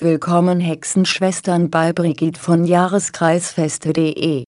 Willkommen 0.00 0.58
Hexenschwestern 0.58 1.70
bei 1.70 1.92
Brigitte 1.92 2.40
von 2.40 2.64
Jahreskreisfeste.de. 2.64 4.42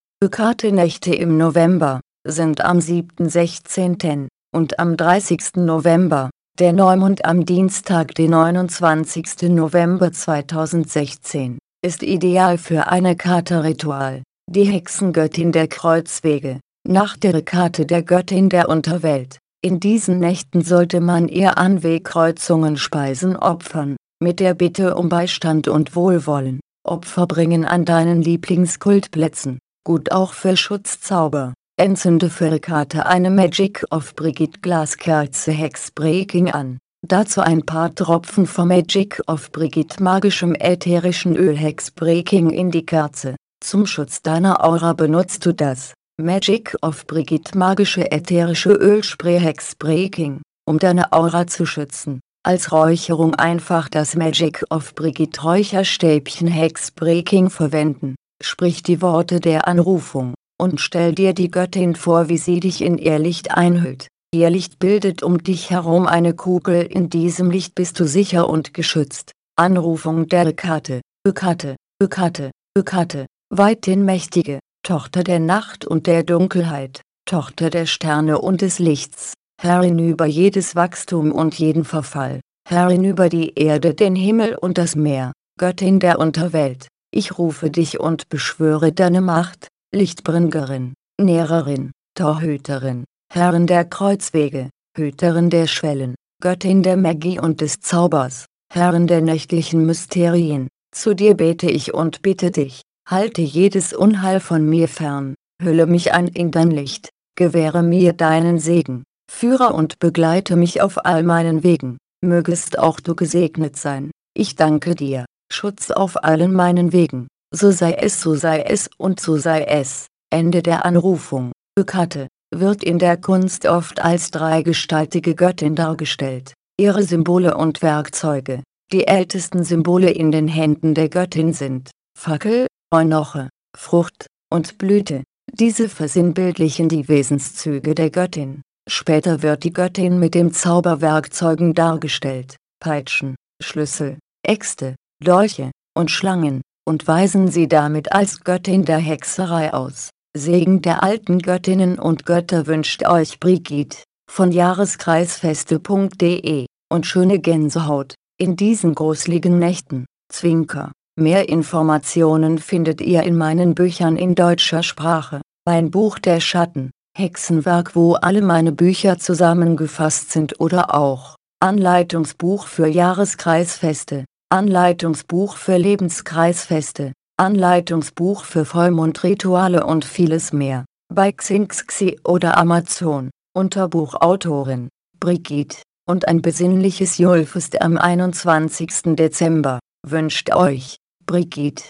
Nächte 0.73 1.15
im 1.15 1.37
November 1.37 2.01
sind 2.27 2.59
am 2.65 2.79
7.16. 2.79 4.27
und 4.53 4.77
am 4.77 4.97
30. 4.97 5.55
November, 5.55 6.29
der 6.59 6.73
Neumond 6.73 7.23
am 7.23 7.45
Dienstag 7.45 8.13
den 8.15 8.31
29. 8.31 9.43
November 9.43 10.11
2016, 10.11 11.59
ist 11.81 12.03
ideal 12.03 12.57
für 12.57 12.89
eine 12.89 13.15
Karte-Ritual, 13.15 14.23
die 14.51 14.65
Hexengöttin 14.65 15.53
der 15.53 15.69
Kreuzwege, 15.69 16.59
nach 16.85 17.15
der 17.15 17.41
Karte 17.41 17.85
der 17.85 18.03
Göttin 18.03 18.49
der 18.49 18.67
Unterwelt. 18.67 19.37
In 19.63 19.79
diesen 19.79 20.19
Nächten 20.19 20.61
sollte 20.61 20.99
man 20.99 21.29
ihr 21.29 21.57
Anwegkreuzungen 21.57 22.75
Speisen 22.75 23.37
opfern 23.37 23.95
mit 24.19 24.39
der 24.39 24.55
Bitte 24.55 24.95
um 24.95 25.09
Beistand 25.09 25.67
und 25.67 25.95
Wohlwollen, 25.95 26.59
Opfer 26.83 27.27
bringen 27.27 27.65
an 27.65 27.85
deinen 27.85 28.21
Lieblingskultplätzen, 28.23 29.59
gut 29.83 30.11
auch 30.11 30.33
für 30.33 30.57
Schutzzauber, 30.57 31.53
entzünde 31.79 32.31
für 32.31 32.51
Rekate 32.51 33.05
eine 33.05 33.29
Magic 33.29 33.85
of 33.91 34.15
Brigitte 34.15 34.59
Glaskerze 34.61 35.51
Hexbreaking 35.51 36.49
an, 36.49 36.79
dazu 37.07 37.41
ein 37.41 37.63
paar 37.63 37.93
Tropfen 37.93 38.47
vom 38.47 38.69
Magic 38.69 39.21
of 39.27 39.51
Brigitte 39.51 40.01
magischem 40.01 40.55
ätherischen 40.55 41.35
Öl 41.35 41.55
Hexbreaking 41.55 42.49
in 42.49 42.71
die 42.71 42.85
Kerze, 42.85 43.35
zum 43.63 43.85
Schutz 43.85 44.23
deiner 44.23 44.63
Aura 44.63 44.93
benutzt 44.93 45.45
du 45.45 45.53
das. 45.53 45.93
Magic 46.19 46.75
of 46.81 47.05
Brigitte 47.05 47.55
magische 47.55 48.11
ätherische 48.11 48.71
Ölspray 48.71 49.39
Hexbreaking, 49.39 50.41
um 50.67 50.79
deine 50.79 51.13
Aura 51.13 51.45
zu 51.45 51.67
schützen 51.67 52.19
als 52.47 52.71
Räucherung 52.71 53.35
einfach 53.35 53.89
das 53.89 54.15
Magic 54.15 54.63
of 54.69 54.95
Brigitte 54.95 55.41
Räucherstäbchen 55.41 56.47
Hexbreaking 56.47 57.49
verwenden, 57.49 58.15
sprich 58.41 58.83
die 58.83 59.01
Worte 59.01 59.41
der 59.41 59.67
Anrufung, 59.67 60.33
und 60.57 60.79
stell 60.79 61.13
dir 61.13 61.33
die 61.33 61.51
Göttin 61.51 61.93
vor 61.93 62.29
wie 62.29 62.37
sie 62.37 62.61
dich 62.61 62.81
in 62.81 62.97
ihr 62.99 63.19
Licht 63.19 63.51
einhüllt. 63.51 64.07
Ihr 64.33 64.49
Licht 64.49 64.79
bildet 64.79 65.23
um 65.23 65.43
dich 65.43 65.71
herum 65.71 66.07
eine 66.07 66.33
Kugel 66.33 66.83
in 66.83 67.09
diesem 67.09 67.51
Licht 67.51 67.75
bist 67.75 67.99
du 67.99 68.07
sicher 68.07 68.47
und 68.47 68.73
geschützt. 68.73 69.33
Anrufung 69.57 70.29
der 70.29 70.53
Karte, 70.53 71.01
Ökate, 71.27 71.75
Ökate, 72.01 72.51
Ökate, 72.77 73.25
weithin 73.49 74.05
mächtige, 74.05 74.59
Tochter 74.83 75.25
der 75.25 75.39
Nacht 75.39 75.83
und 75.83 76.07
der 76.07 76.23
Dunkelheit, 76.23 77.01
Tochter 77.25 77.69
der 77.69 77.87
Sterne 77.87 78.39
und 78.39 78.61
des 78.61 78.79
Lichts, 78.79 79.33
Herrin 79.59 79.97
über 79.97 80.25
jedes 80.25 80.75
Wachstum 80.75 81.31
und 81.31 81.57
jeden 81.57 81.83
Verfall, 81.83 82.41
Herrin 82.69 83.03
über 83.03 83.27
die 83.27 83.53
Erde, 83.55 83.95
den 83.95 84.15
Himmel 84.15 84.55
und 84.55 84.77
das 84.77 84.95
Meer, 84.95 85.33
Göttin 85.59 85.99
der 85.99 86.19
Unterwelt, 86.19 86.87
ich 87.11 87.39
rufe 87.39 87.71
dich 87.71 87.99
und 87.99 88.29
beschwöre 88.29 88.91
deine 88.91 89.21
Macht, 89.21 89.67
Lichtbringerin, 89.93 90.93
Nährerin, 91.19 91.91
Torhüterin, 92.15 93.05
Herrin 93.33 93.65
der 93.65 93.85
Kreuzwege, 93.85 94.69
Hüterin 94.95 95.49
der 95.49 95.65
Schwellen, 95.65 96.13
Göttin 96.39 96.83
der 96.83 96.97
Magie 96.97 97.39
und 97.39 97.61
des 97.61 97.79
Zaubers, 97.79 98.45
Herrin 98.71 99.07
der 99.07 99.21
nächtlichen 99.21 99.87
Mysterien, 99.87 100.67
zu 100.93 101.15
dir 101.15 101.33
bete 101.33 101.71
ich 101.71 101.95
und 101.95 102.21
bitte 102.21 102.51
dich, 102.51 102.83
halte 103.09 103.41
jedes 103.41 103.93
Unheil 103.93 104.39
von 104.39 104.69
mir 104.69 104.87
fern, 104.87 105.33
hülle 105.63 105.87
mich 105.87 106.13
ein 106.13 106.27
in 106.27 106.51
dein 106.51 106.69
Licht, 106.69 107.09
gewähre 107.35 107.81
mir 107.81 108.13
deinen 108.13 108.59
Segen, 108.59 109.03
Führe 109.31 109.73
und 109.73 109.99
begleite 109.99 110.55
mich 110.55 110.81
auf 110.81 111.05
all 111.05 111.23
meinen 111.23 111.63
Wegen, 111.63 111.97
mögest 112.23 112.79
auch 112.79 112.99
du 112.99 113.15
gesegnet 113.15 113.77
sein, 113.77 114.11
ich 114.35 114.55
danke 114.55 114.95
dir, 114.95 115.25
Schutz 115.51 115.91
auf 115.91 116.23
allen 116.23 116.53
meinen 116.53 116.93
Wegen, 116.93 117.27
so 117.53 117.71
sei 117.71 117.93
es 117.93 118.21
so 118.21 118.35
sei 118.35 118.61
es 118.61 118.89
und 118.97 119.19
so 119.19 119.37
sei 119.37 119.63
es, 119.63 120.07
Ende 120.29 120.61
der 120.61 120.85
Anrufung, 120.85 121.51
Ökate, 121.77 122.27
wird 122.53 122.83
in 122.83 122.99
der 122.99 123.17
Kunst 123.17 123.65
oft 123.65 124.01
als 124.01 124.31
dreigestaltige 124.31 125.35
Göttin 125.35 125.75
dargestellt, 125.75 126.53
ihre 126.79 127.03
Symbole 127.03 127.57
und 127.57 127.81
Werkzeuge, 127.81 128.63
die 128.91 129.07
ältesten 129.07 129.63
Symbole 129.63 130.09
in 130.09 130.31
den 130.31 130.47
Händen 130.47 130.93
der 130.93 131.09
Göttin 131.09 131.53
sind, 131.53 131.91
Fackel, 132.17 132.67
Eunoche, 132.91 133.49
Frucht, 133.77 134.27
und 134.49 134.77
Blüte, 134.77 135.23
diese 135.51 135.89
versinnbildlichen 135.89 136.89
die 136.89 137.07
Wesenszüge 137.07 137.95
der 137.95 138.09
Göttin. 138.09 138.61
Später 138.89 139.41
wird 139.41 139.65
die 139.65 139.73
Göttin 139.73 140.17
mit 140.17 140.33
den 140.33 140.53
Zauberwerkzeugen 140.53 141.73
dargestellt, 141.73 142.55
Peitschen, 142.79 143.35
Schlüssel, 143.61 144.17
Äxte, 144.43 144.95
Dolche 145.21 145.71
und 145.93 146.09
Schlangen, 146.09 146.61
und 146.87 147.05
weisen 147.05 147.49
sie 147.49 147.67
damit 147.67 148.13
als 148.13 148.45
Göttin 148.45 148.85
der 148.85 148.99
Hexerei 148.99 149.73
aus. 149.73 150.09
Segen 150.37 150.81
der 150.81 151.03
alten 151.03 151.39
Göttinnen 151.39 151.99
und 151.99 152.25
Götter 152.25 152.65
wünscht 152.65 153.05
euch 153.05 153.41
Brigitte, 153.41 154.03
von 154.31 154.53
jahreskreisfeste.de, 154.53 156.65
und 156.89 157.05
schöne 157.05 157.39
Gänsehaut, 157.39 158.15
in 158.39 158.55
diesen 158.55 158.95
gruseligen 158.95 159.59
Nächten, 159.59 160.05
Zwinker. 160.31 160.93
Mehr 161.19 161.49
Informationen 161.49 162.59
findet 162.59 163.01
ihr 163.01 163.23
in 163.23 163.35
meinen 163.35 163.75
Büchern 163.75 164.15
in 164.15 164.35
deutscher 164.35 164.83
Sprache, 164.83 165.41
mein 165.65 165.91
Buch 165.91 166.19
der 166.19 166.39
Schatten, 166.39 166.91
Hexenwerk 167.17 167.95
wo 167.95 168.13
alle 168.13 168.43
meine 168.43 168.71
Bücher 168.71 169.17
zusammengefasst 169.17 170.31
sind 170.31 170.59
oder 170.59 170.93
auch 170.93 171.35
Anleitungsbuch 171.59 172.67
für 172.67 172.87
Jahreskreisfeste, 172.87 174.25
Anleitungsbuch 174.49 175.57
für 175.57 175.77
Lebenskreisfeste, 175.77 177.13
Anleitungsbuch 177.37 178.43
für 178.43 178.65
Vollmondrituale 178.65 179.83
und 179.83 180.05
vieles 180.05 180.53
mehr, 180.53 180.85
bei 181.11 181.31
Xinxxi 181.31 182.19
oder 182.23 182.57
Amazon, 182.57 183.31
unter 183.55 183.87
Buchautorin, 183.87 184.89
Brigitte, 185.19 185.81
und 186.07 186.27
ein 186.27 186.43
besinnliches 186.43 187.17
Julfest 187.17 187.81
am 187.81 187.97
21. 187.97 189.15
Dezember, 189.15 189.79
wünscht 190.05 190.53
euch, 190.53 190.97
Brigitte. 191.25 191.89